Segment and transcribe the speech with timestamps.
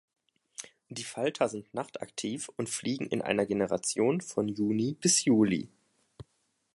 [0.89, 5.69] Die Falter sind nachtaktiv und fliegen in einer Generation von Juni bis Juli.